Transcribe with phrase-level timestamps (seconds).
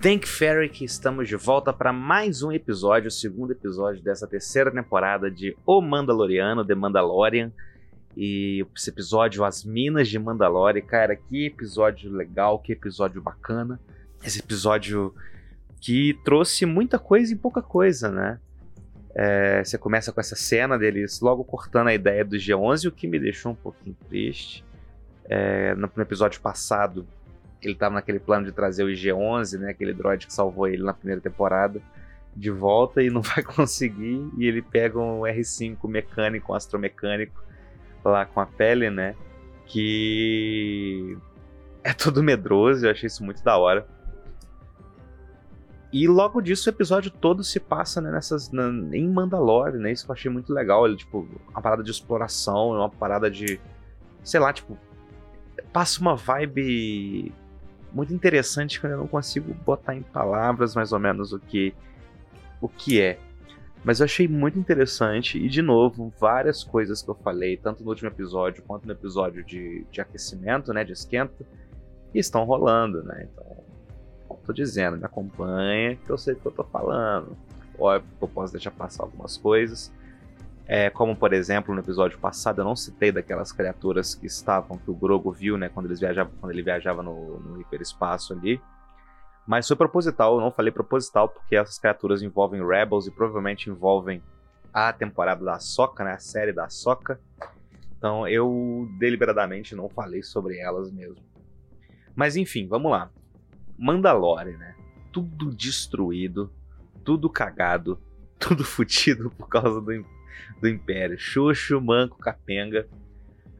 [0.00, 5.28] Thank Ferrick, estamos de volta para mais um episódio, o segundo episódio dessa terceira temporada
[5.28, 7.52] de O Mandaloriano, The Mandalorian.
[8.16, 13.80] E esse episódio, As Minas de Mandalore, cara, que episódio legal, que episódio bacana.
[14.24, 15.14] Esse episódio
[15.80, 18.38] que trouxe muita coisa e pouca coisa, né?
[19.14, 23.08] É, você começa com essa cena deles logo cortando a ideia do G11, o que
[23.08, 24.64] me deixou um pouquinho triste.
[25.28, 27.06] É, no episódio passado,
[27.66, 30.92] ele estava naquele plano de trazer o IG-11, né, aquele droid que salvou ele na
[30.92, 31.80] primeira temporada,
[32.34, 34.28] de volta e não vai conseguir.
[34.36, 37.42] E ele pega um R5 mecânico, um astromecânico,
[38.04, 39.14] lá com a pele, né,
[39.66, 41.16] que
[41.84, 42.86] é todo medroso.
[42.86, 43.86] Eu achei isso muito da hora.
[45.92, 49.92] E logo disso o episódio todo se passa né, nessas, na, em Mandalore, né?
[49.92, 50.86] Isso que eu achei muito legal.
[50.86, 53.60] Ele, tipo, uma parada de exploração, uma parada de.
[54.24, 54.78] Sei lá, tipo.
[55.70, 57.32] Passa uma vibe
[57.94, 61.74] muito interessante que eu não consigo botar em palavras mais ou menos o que
[62.60, 63.18] o que é.
[63.84, 67.90] Mas eu achei muito interessante e, de novo, várias coisas que eu falei, tanto no
[67.90, 71.44] último episódio quanto no episódio de, de aquecimento, né, de esquenta,
[72.14, 73.28] estão rolando, né?
[73.32, 73.56] Então,
[74.46, 77.36] tô dizendo, me acompanha que eu sei o que eu tô falando.
[77.78, 79.92] Óbvio que eu posso deixar passar algumas coisas,
[80.66, 84.90] é, como, por exemplo, no episódio passado, eu não citei daquelas criaturas que estavam, que
[84.90, 88.60] o Grogo viu, né, quando, eles viajavam, quando ele viajava no, no hiperespaço ali.
[89.46, 94.22] Mas foi proposital, eu não falei proposital, porque essas criaturas envolvem Rebels e provavelmente envolvem
[94.72, 97.20] a temporada da Soca, né, a série da Soca.
[97.98, 101.22] Então eu deliberadamente não falei sobre elas mesmo.
[102.14, 103.10] Mas enfim, vamos lá.
[103.78, 104.74] Mandalore, né?
[105.12, 106.50] Tudo destruído,
[107.04, 108.00] tudo cagado,
[108.38, 109.92] tudo fudido por causa do
[110.60, 111.18] do Império.
[111.18, 112.86] Xuxo, Manco, Capenga.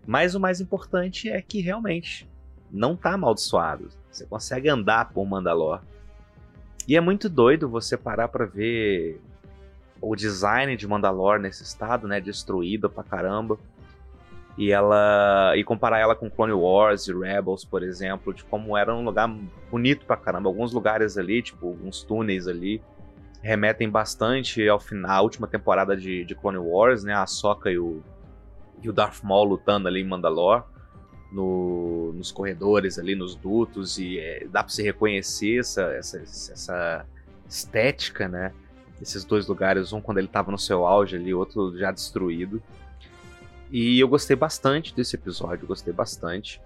[0.07, 2.29] Mas o mais importante é que realmente
[2.71, 3.89] não tá amaldiçoado.
[4.11, 5.81] Você consegue andar por Mandalor.
[6.89, 9.21] E é muito doido você parar para ver
[10.01, 13.59] o design de Mandalor nesse estado, né, destruída pra caramba.
[14.59, 18.95] E ela e comparar ela com Clone Wars e Rebels, por exemplo, de como era
[18.95, 19.29] um lugar
[19.71, 20.49] bonito pra caramba.
[20.49, 22.83] Alguns lugares ali, tipo, alguns túneis ali,
[23.43, 27.13] remetem bastante ao final, à última temporada de, de Clone Wars, né?
[27.13, 28.01] A Soka e o,
[28.81, 30.63] e o Darth Maul lutando ali em Mandalore,
[31.33, 37.07] no, nos corredores ali, nos dutos, e é, dá pra se reconhecer essa, essa, essa
[37.49, 38.53] estética, né?
[39.01, 42.63] Esses dois lugares, um quando ele tava no seu auge ali, outro já destruído.
[43.73, 46.63] E eu gostei bastante desse episódio, gostei bastante.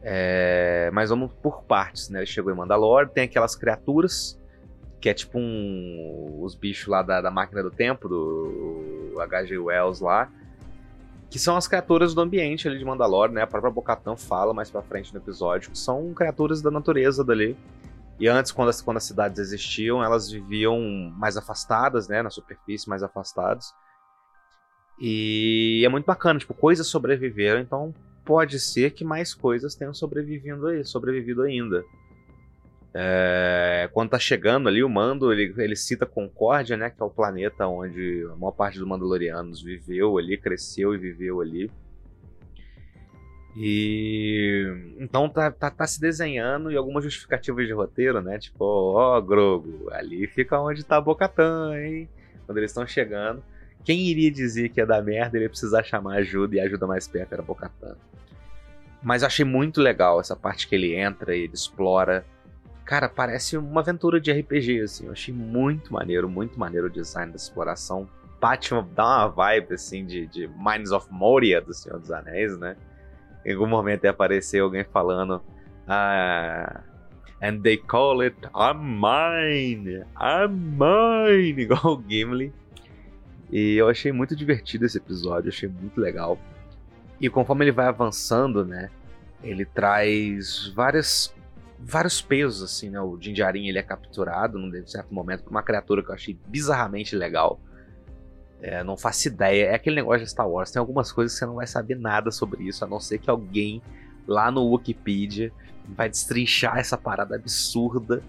[0.00, 2.20] É, mas vamos por partes, né?
[2.20, 4.40] Ele chegou em Mandalore, tem aquelas criaturas
[5.06, 9.56] que é tipo um, os bichos lá da, da máquina do tempo, do H.G.
[9.56, 10.28] Wells lá,
[11.30, 13.42] que são as criaturas do ambiente ali de Mandalore, né?
[13.42, 17.56] A própria Bocatã fala mais pra frente no episódio, que são criaturas da natureza dali.
[18.18, 20.80] E antes, quando as, quando as cidades existiam, elas viviam
[21.16, 22.20] mais afastadas, né?
[22.20, 23.72] Na superfície, mais afastadas.
[25.00, 27.94] E é muito bacana, tipo, coisas sobreviveram, então
[28.24, 31.84] pode ser que mais coisas tenham sobrevivido sobrevivido ainda.
[32.98, 36.88] É, quando tá chegando ali, o Mando, ele, ele cita Concórdia, né?
[36.88, 41.42] Que é o planeta onde a maior parte dos Mandalorianos viveu ali, cresceu e viveu
[41.42, 41.70] ali.
[43.54, 48.38] E então tá, tá, tá, se desenhando e algumas justificativas de roteiro, né?
[48.38, 52.08] Tipo, ó, oh, Grogo, ali fica onde tá a Bocatã, hein?
[52.46, 53.42] Quando eles estão chegando.
[53.84, 57.34] Quem iria dizer que ia dar merda ele precisar chamar ajuda e ajuda mais perto
[57.34, 57.94] era Bocatã.
[59.02, 62.24] Mas eu achei muito legal essa parte que ele entra e ele explora
[62.86, 65.06] Cara, parece uma aventura de RPG, assim.
[65.06, 68.08] Eu achei muito maneiro, muito maneiro o design da exploração.
[68.40, 72.56] Bate uma, dá uma vibe, assim, de, de Mines of Moria do Senhor dos Anéis,
[72.56, 72.76] né?
[73.44, 75.42] Em algum momento até apareceu alguém falando.
[75.88, 76.80] Ah,
[77.42, 82.52] and they call it I'm mine, I'm mine, igual o Gimli.
[83.50, 86.38] E eu achei muito divertido esse episódio, achei muito legal.
[87.20, 88.90] E conforme ele vai avançando, né,
[89.42, 91.34] ele traz várias
[91.78, 93.00] vários pesos, assim, né?
[93.00, 97.14] O Jinjarin ele é capturado num certo momento por uma criatura que eu achei bizarramente
[97.14, 97.60] legal.
[98.60, 99.66] É, não faço ideia.
[99.66, 100.70] É aquele negócio de Star Wars.
[100.70, 103.30] Tem algumas coisas que você não vai saber nada sobre isso, a não ser que
[103.30, 103.82] alguém
[104.26, 105.52] lá no Wikipedia
[105.88, 108.22] vai destrinchar essa parada absurda.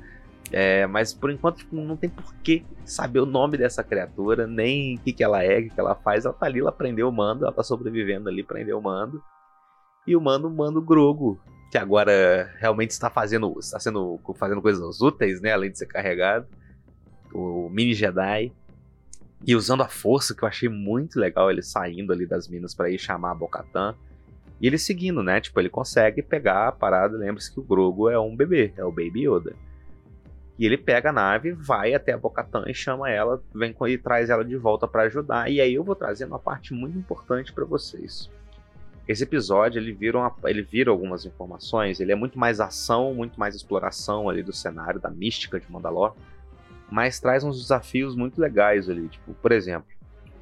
[0.51, 4.99] É, mas por enquanto tipo, não tem porquê saber o nome dessa criatura, nem o
[4.99, 6.25] que, que ela é, o que, que ela faz.
[6.25, 9.21] Ela tá ali, ela prendeu o mando, ela tá sobrevivendo ali, prendeu o mando.
[10.05, 11.39] E o mando manda o Grogo,
[11.71, 16.47] que agora realmente está fazendo, está sendo fazendo coisas úteis, né, além de ser carregado.
[17.33, 18.53] O mini Jedi
[19.45, 22.89] e usando a força, que eu achei muito legal ele saindo ali das minas para
[22.89, 23.95] ir chamar a Bocatan.
[24.59, 25.39] E ele seguindo, né?
[25.39, 27.15] Tipo, ele consegue pegar a parada.
[27.15, 29.55] Lembre-se que o Grogo é um bebê, é o Baby Yoda.
[30.57, 33.95] E ele pega a nave, vai até a Bocatã e chama ela, vem com, e
[33.95, 35.51] traz ela de volta para ajudar.
[35.51, 38.27] E aí eu vou trazendo uma parte muito importante para vocês.
[39.07, 43.39] Esse episódio ele vira, uma, ele vira algumas informações, ele é muito mais ação, muito
[43.39, 46.13] mais exploração ali do cenário, da mística de Mandalor,
[46.91, 49.07] mas traz uns desafios muito legais ali.
[49.07, 49.87] Tipo, por exemplo,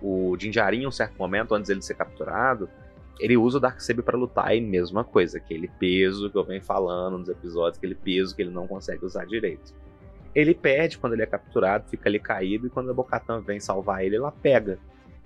[0.01, 2.67] o Jinjarin, em um certo momento, antes dele ser capturado,
[3.19, 7.17] ele usa o Darksaber para lutar e mesma coisa, aquele peso que eu venho falando
[7.17, 9.73] nos episódios, aquele peso que ele não consegue usar direito.
[10.33, 14.03] Ele perde quando ele é capturado, fica ali caído, e quando a Bocatan vem salvar
[14.03, 14.77] ele, ela pega.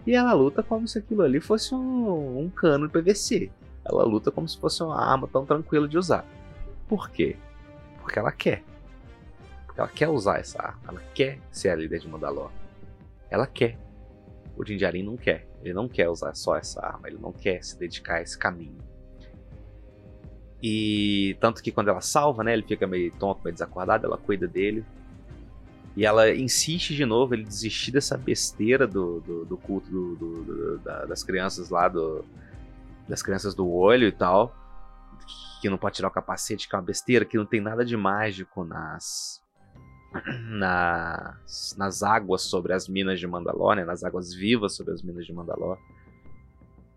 [0.10, 3.52] E ela luta como se aquilo ali fosse um, um cano de PVC.
[3.86, 6.26] Ela luta como se fosse uma arma tão tranquila de usar.
[6.88, 7.38] Por quê?
[8.02, 8.64] Porque ela quer.
[9.68, 10.82] Porque ela quer usar essa arma.
[10.88, 12.50] Ela quer ser a líder de Mandalor.
[13.30, 13.78] Ela quer.
[14.58, 15.48] O Jinjarin não quer.
[15.62, 17.08] Ele não quer usar só essa arma.
[17.08, 18.80] Ele não quer se dedicar a esse caminho.
[20.60, 24.48] E tanto que quando ela salva, né, ele fica meio tonto, meio desacordado, ela cuida
[24.48, 24.84] dele.
[25.96, 30.78] E ela insiste de novo ele desistir dessa besteira do, do, do culto do, do,
[30.80, 32.24] da, das crianças lá, do,
[33.08, 34.56] das crianças do olho e tal.
[35.62, 37.98] Que não pode tirar o capacete, que é uma besteira, que não tem nada de
[37.98, 39.42] mágico nas.
[40.50, 43.86] Nas, nas águas sobre as minas de Mandalor, né?
[43.86, 45.78] Nas águas vivas sobre as minas de Mandalor.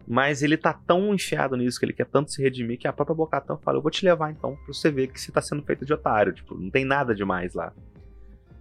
[0.06, 3.14] Mas ele tá tão enfiado nisso que ele quer tanto se redimir que a própria
[3.14, 5.84] Bocatã fala: Eu vou te levar então pra você ver que você tá sendo feito
[5.84, 6.32] de otário.
[6.32, 7.72] Tipo, não tem nada demais lá.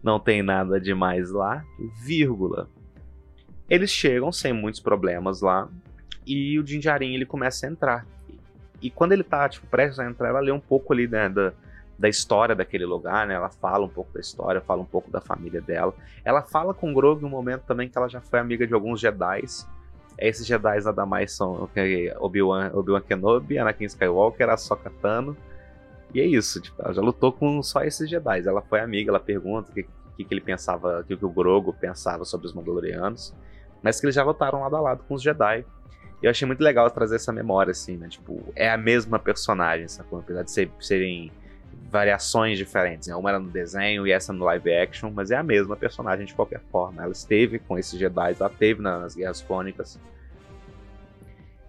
[0.04, 1.64] Não tem nada demais lá,
[2.04, 2.68] vírgula.
[3.70, 5.70] Eles chegam sem muitos problemas lá
[6.26, 8.06] e o Jinjarin ele começa a entrar.
[8.82, 11.54] E quando ele tá tipo, prestes a entrar, ela lê um pouco ali né, da,
[11.98, 13.36] da história daquele lugar, né?
[13.36, 15.94] Ela fala um pouco da história, fala um pouco da família dela.
[16.26, 19.00] Ela fala com o Grogu no momento também que ela já foi amiga de alguns
[19.00, 19.68] Jedi's
[20.22, 21.68] esses Jedi nada mais são
[22.20, 25.36] Obi-Wan Obi Kenobi, Anakin Skywalker, Ahsoka Tano.
[26.14, 28.46] E é isso, tipo, ela já lutou com só esses Jedi.
[28.46, 29.84] Ela foi amiga, ela pergunta o que,
[30.18, 33.34] que, que ele pensava, o que, que o Grogo pensava sobre os Mandalorianos.
[33.82, 35.66] Mas que eles já lutaram lado a lado com os Jedi.
[36.22, 38.08] E eu achei muito legal trazer essa memória, assim, né?
[38.08, 40.20] Tipo, é a mesma personagem, sacou?
[40.20, 41.32] Apesar de ser, serem
[41.90, 43.08] variações diferentes.
[43.08, 43.16] Né?
[43.16, 46.34] Uma era no desenho e essa no live action, mas é a mesma personagem de
[46.34, 47.04] qualquer forma.
[47.04, 50.00] Ela esteve com esses Jedi, ela esteve nas Guerras Clônicas.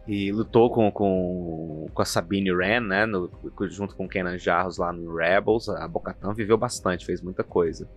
[0.06, 3.06] E lutou com, com, com a Sabine Wren, né?
[3.06, 3.31] No,
[3.69, 5.69] junto com Kenan Jarros lá no Rebels.
[5.69, 7.88] A Bocatan viveu bastante, fez muita coisa.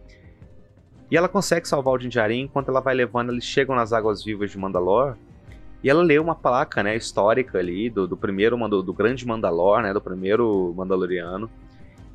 [1.09, 4.51] E ela consegue salvar o Jinjarin enquanto ela vai levando, eles chegam nas águas vivas
[4.51, 5.15] de Mandalor.
[5.83, 9.81] E ela lê uma placa, né, histórica ali do, do primeiro do, do grande Mandalor,
[9.83, 11.49] né, do primeiro Mandaloriano,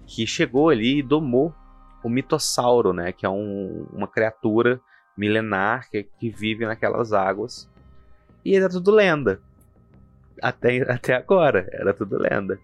[0.07, 1.55] que chegou ali e domou
[2.03, 4.81] o mitossauro, né, que é um, uma criatura
[5.17, 7.71] milenar que, que, vive naquelas águas.
[8.45, 9.41] E era tudo lenda.
[10.41, 12.59] Até, até agora, era tudo lenda.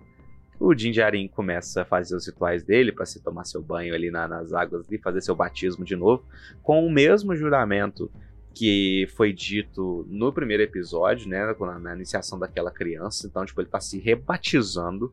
[0.58, 4.26] O Jinjarin começa a fazer os rituais dele para se tomar seu banho ali na,
[4.26, 6.24] nas águas e fazer seu batismo de novo,
[6.62, 8.10] com o mesmo juramento
[8.54, 13.26] que foi dito no primeiro episódio, né, na, na iniciação daquela criança.
[13.26, 15.12] Então, tipo, ele está se rebatizando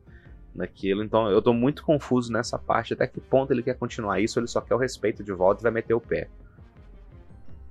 [0.54, 1.02] naquilo.
[1.02, 2.94] Então eu tô muito confuso nessa parte.
[2.94, 5.64] Até que ponto ele quer continuar isso, ele só quer o respeito de volta e
[5.64, 6.28] vai meter o pé.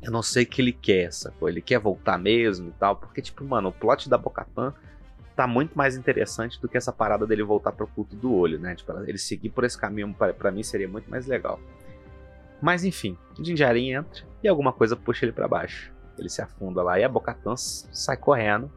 [0.03, 1.47] Eu não sei o que ele quer, sacou?
[1.47, 2.95] Ele quer voltar mesmo e tal.
[2.95, 4.73] Porque, tipo, mano, o plot da Bocatan
[5.35, 8.75] tá muito mais interessante do que essa parada dele voltar pro culto do olho, né?
[8.75, 11.59] Tipo, ele seguir por esse caminho, para mim, seria muito mais legal.
[12.61, 15.91] Mas enfim, Jinjarin entra e alguma coisa puxa ele para baixo.
[16.17, 18.71] Ele se afunda lá e a Bocatan sai correndo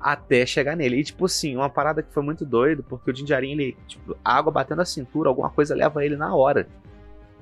[0.00, 1.00] até chegar nele.
[1.00, 4.36] E, tipo assim, uma parada que foi muito doido, porque o Jinjarin, ele, tipo, a
[4.36, 6.68] água batendo na cintura, alguma coisa leva ele na hora.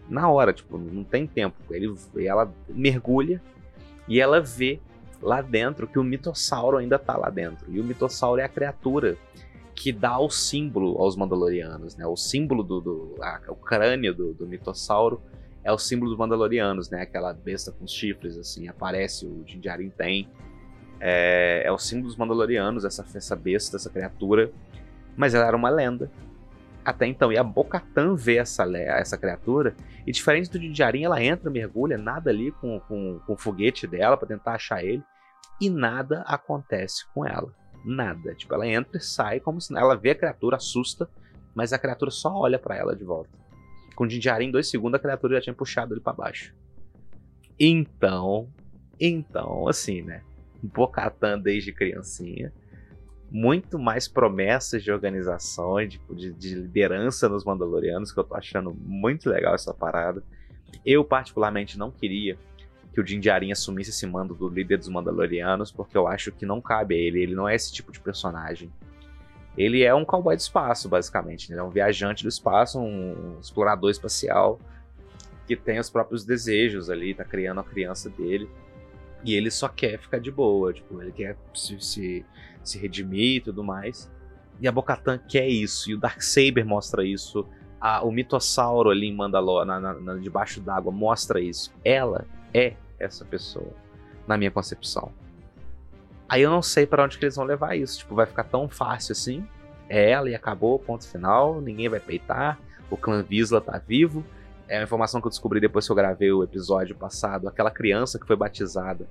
[0.09, 1.57] Na hora, tipo, não tem tempo.
[1.71, 1.95] Ele,
[2.27, 3.41] ela mergulha
[4.07, 4.81] e ela vê
[5.23, 7.65] lá dentro que o mitossauro ainda tá lá dentro.
[7.69, 9.17] E o mitossauro é a criatura
[9.75, 12.07] que dá o símbolo aos Mandalorianos, né?
[12.07, 12.81] O símbolo do.
[12.81, 15.21] do a, o crânio do, do mitossauro
[15.65, 17.03] é o símbolo dos Mandalorianos, né?
[17.03, 20.29] Aquela besta com chifres, assim, aparece, o Jinjarin tem.
[21.01, 24.53] É, é o símbolo dos Mandalorianos, essa, essa besta, essa criatura.
[25.17, 26.11] Mas ela era uma lenda.
[26.85, 27.33] Até então.
[27.33, 29.75] E a Bocatan vê essa, essa criatura.
[30.07, 34.17] E diferente do Dinjarin, ela entra, mergulha, nada ali com, com, com o foguete dela
[34.17, 35.03] para tentar achar ele.
[35.61, 37.53] E nada acontece com ela.
[37.85, 38.35] Nada.
[38.35, 41.09] Tipo, ela entra e sai como se ela vê a criatura, assusta,
[41.55, 43.31] mas a criatura só olha para ela de volta.
[43.95, 46.55] Com o Dinjarin, em dois segundos, a criatura já tinha puxado ele para baixo.
[47.59, 48.49] Então,
[48.99, 50.23] então, assim, né?
[50.63, 52.53] Bocatan desde criancinha.
[53.37, 58.73] Muito mais promessas de organização, de, de, de liderança nos Mandalorianos, que eu tô achando
[58.73, 60.23] muito legal essa parada.
[60.87, 62.39] Eu, particularmente, não queria
[62.93, 66.47] que o Din Djarin assumisse esse mando do líder dos Mandalorianos, porque eu acho que
[66.47, 67.21] não cabe a ele.
[67.21, 68.73] Ele não é esse tipo de personagem.
[69.59, 71.51] Ele é um cowboy do espaço, basicamente.
[71.51, 74.61] Ele é um viajante do espaço, um explorador espacial
[75.45, 78.49] que tem os próprios desejos ali, tá criando a criança dele.
[79.25, 82.27] E ele só quer ficar de boa, tipo, ele quer se, se,
[82.69, 84.11] se redimir e tudo mais.
[84.61, 87.47] E a Bocatan quer isso, e o Darksaber mostra isso.
[87.81, 91.73] A, o mitossauro ali em Mandalor, na, na, na, debaixo d'água, mostra isso.
[91.85, 93.73] Ela é essa pessoa,
[94.27, 95.13] na minha concepção.
[96.29, 97.99] Aí eu não sei para onde que eles vão levar isso.
[97.99, 99.47] Tipo, vai ficar tão fácil assim.
[99.89, 101.61] É ela e acabou, ponto final.
[101.61, 102.59] Ninguém vai peitar.
[102.91, 104.25] O clã Visla tá vivo.
[104.67, 107.47] É uma informação que eu descobri depois que eu gravei o episódio passado.
[107.47, 109.07] Aquela criança que foi batizada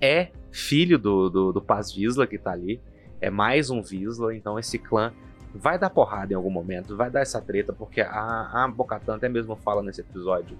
[0.00, 2.80] é filho do, do, do Paz Visla que tá ali.
[3.20, 4.34] É mais um Visla.
[4.34, 5.12] Então esse clã
[5.54, 6.96] vai dar porrada em algum momento.
[6.96, 7.72] Vai dar essa treta.
[7.72, 10.58] Porque a, a Bocatan até mesmo fala nesse episódio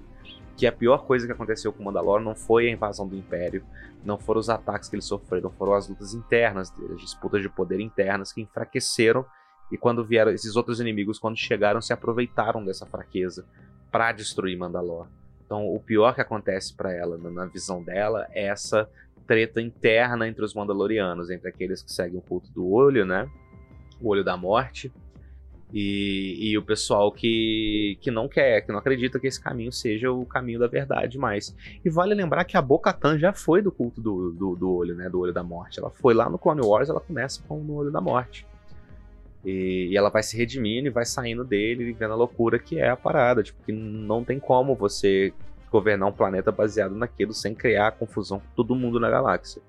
[0.57, 3.63] que a pior coisa que aconteceu com o Mandalor não foi a invasão do Império,
[4.03, 7.79] não foram os ataques que eles sofreram, foram as lutas internas, as disputas de poder
[7.79, 9.27] internas que enfraqueceram
[9.71, 13.45] e quando vieram esses outros inimigos, quando chegaram, se aproveitaram dessa fraqueza
[13.91, 15.09] para destruir Mandalor.
[15.45, 18.89] Então, o pior que acontece para ela, na visão dela, é essa
[19.27, 23.29] treta interna entre os Mandalorianos, entre aqueles que seguem o culto do olho, né?
[24.01, 24.93] O olho da morte,
[25.73, 30.11] e, e, o pessoal que, que não quer, que não acredita que esse caminho seja
[30.13, 31.55] o caminho da verdade mais.
[31.85, 35.09] E vale lembrar que a Bo-Katan já foi do culto do, do, do, olho, né?
[35.09, 35.81] Do olho da morte.
[35.81, 38.47] Ela foi lá no Clone Wars, ela começa com o olho da morte.
[39.45, 42.79] E, e, ela vai se redimindo e vai saindo dele e vendo a loucura que
[42.79, 43.43] é a parada.
[43.43, 45.33] Tipo, que não tem como você
[45.77, 49.61] governar um planeta baseado naquilo sem criar confusão com todo mundo na galáxia.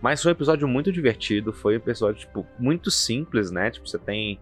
[0.00, 3.70] Mas foi um episódio muito divertido, foi um episódio, tipo, muito simples, né?
[3.70, 4.38] Tipo, você tem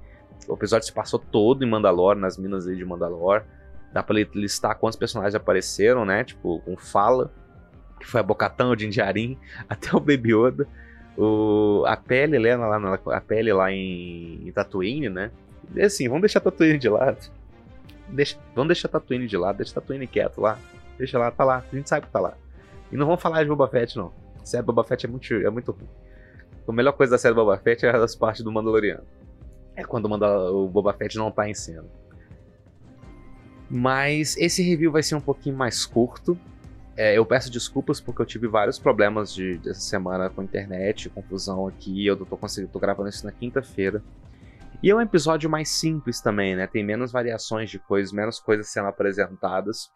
[0.49, 3.45] o episódio se passou todo em Mandalore, nas minas de Mandalore.
[3.93, 6.25] Dá pra listar quantos personagens apareceram, né?
[6.25, 7.33] Tipo, com Fala,
[8.01, 9.39] que foi a Bocatão, o Dinjarin,
[9.69, 10.69] até o Baby Yoda.
[11.17, 15.31] O, a pele né, lá, a pele lá em, em Tatooine, né?
[15.75, 17.31] E assim, vamos deixar Tatooine de lado.
[18.15, 20.59] Deixa, vamos deixar Tatooine de lado, deixa Tatooine quieto lá.
[20.97, 22.35] Deixa lá, tá lá, a gente sabe que tá lá.
[22.91, 24.13] E não vamos falar de Boba Fett, não.
[24.41, 25.89] A série Boba Fett é muito, é muito ruim.
[26.67, 29.03] A melhor coisa da série Boba Fett é as partes do Mandaloriano
[29.77, 31.85] é quando o Boba Fett não tá em cena.
[33.69, 36.39] Mas esse review vai ser um pouquinho mais curto.
[36.97, 41.67] É, eu peço desculpas porque eu tive vários problemas de, dessa semana com internet, confusão
[41.67, 42.07] aqui.
[42.07, 44.03] Eu tô, conseguindo, tô gravando isso na quinta-feira.
[44.85, 46.67] E é um episódio mais simples também, né?
[46.67, 49.91] Tem menos variações de coisas, menos coisas sendo apresentadas.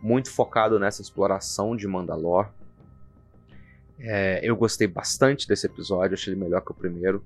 [0.00, 2.48] Muito focado nessa exploração de Mandalor.
[3.98, 7.20] É, eu gostei bastante desse episódio, achei ele melhor que o primeiro.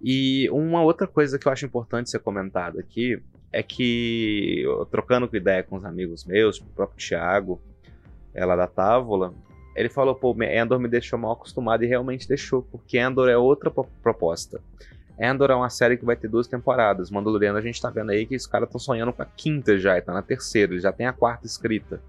[0.00, 3.20] E uma outra coisa que eu acho importante ser comentado aqui
[3.52, 7.60] é que, trocando ideia com os amigos meus, o próprio Thiago,
[8.32, 9.34] ela da Távola,
[9.74, 13.68] ele falou, pô, Endor me deixou mal acostumado e realmente deixou, porque Endor é outra
[14.00, 14.60] proposta.
[15.18, 17.10] Endor é uma série que vai ter duas temporadas.
[17.10, 19.96] Mandaloriano a gente tá vendo aí que os caras estão sonhando com a quinta já,
[19.98, 22.00] e tá na terceira, já tem a quarta escrita.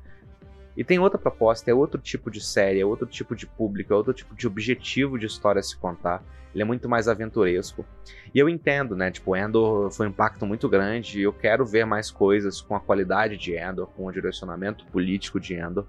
[0.75, 3.95] E tem outra proposta, é outro tipo de série, é outro tipo de público, é
[3.95, 6.23] outro tipo de objetivo de história a se contar.
[6.53, 7.85] Ele é muito mais aventuresco.
[8.33, 9.11] E eu entendo, né?
[9.11, 12.79] Tipo, Endor foi um impacto muito grande e eu quero ver mais coisas com a
[12.79, 15.85] qualidade de Endor, com o direcionamento político de Endor.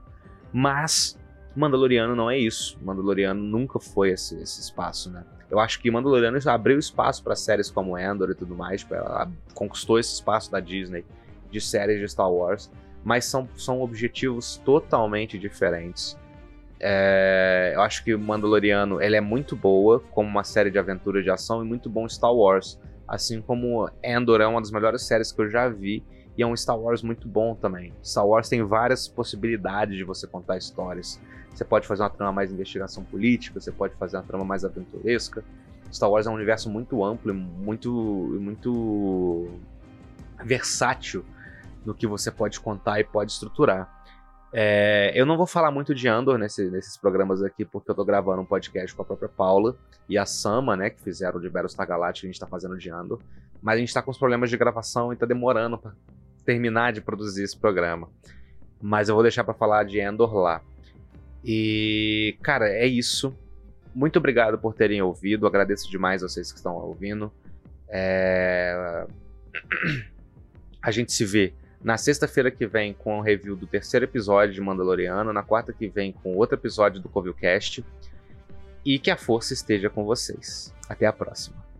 [0.52, 1.18] Mas
[1.54, 2.78] Mandaloriano não é isso.
[2.82, 5.24] Mandaloriano nunca foi esse, esse espaço, né?
[5.50, 8.80] Eu acho que Mandaloriano abriu espaço para séries como Endor e tudo mais.
[8.80, 11.04] Tipo, ela conquistou esse espaço da Disney
[11.50, 12.70] de séries de Star Wars
[13.04, 16.18] mas são, são objetivos totalmente diferentes.
[16.80, 21.30] É, eu acho que Mandaloriano ele é muito boa como uma série de aventuras de
[21.30, 22.80] ação e muito bom Star Wars.
[23.06, 26.02] Assim como Endor é uma das melhores séries que eu já vi
[26.36, 27.92] e é um Star Wars muito bom também.
[28.02, 31.20] Star Wars tem várias possibilidades de você contar histórias.
[31.54, 35.44] Você pode fazer uma trama mais investigação política, você pode fazer uma trama mais aventuresca.
[35.92, 37.92] Star Wars é um universo muito amplo e muito,
[38.40, 39.48] muito
[40.44, 41.24] versátil
[41.84, 43.88] no que você pode contar e pode estruturar.
[44.52, 48.04] É, eu não vou falar muito de Andor nesse, nesses programas aqui, porque eu tô
[48.04, 49.76] gravando um podcast com a própria Paula
[50.08, 53.20] e a Sama, né, que fizeram de Battlestar Galactica, a gente tá fazendo de Andor.
[53.60, 55.92] Mas a gente tá com os problemas de gravação e tá demorando para
[56.44, 58.08] terminar de produzir esse programa.
[58.80, 60.60] Mas eu vou deixar para falar de Andor lá.
[61.44, 63.36] E, cara, é isso.
[63.94, 65.46] Muito obrigado por terem ouvido.
[65.46, 67.30] Agradeço demais vocês que estão ouvindo.
[67.88, 69.06] É...
[70.82, 74.60] A gente se vê na sexta-feira que vem com o review do terceiro episódio de
[74.60, 77.84] Mandaloriano, na quarta que vem com outro episódio do Covilcast.
[78.84, 80.74] E que a força esteja com vocês.
[80.88, 81.73] Até a próxima.